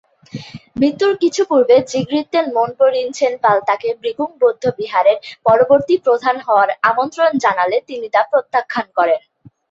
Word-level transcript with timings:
মৃত্যুর 0.79 1.13
কিছু 1.23 1.41
পূর্বে 1.49 1.75
'জিগ-র্তেন-ম্গোন-পো-রিন-ছেন-দ্পাল 1.81 3.57
তাকে 3.69 3.87
'ব্রি-কুং 3.93 4.29
বৌদ্ধবিহারের 4.41 5.17
পরবর্তী 5.45 5.95
প্রধান 6.05 6.35
হওয়ার 6.45 6.69
আমন্ত্রণ 6.89 7.31
জানালে 7.43 7.77
তিনি 7.89 8.07
তা 8.15 8.21
প্রত্যাখ্যান 8.31 8.87
করেন। 8.97 9.21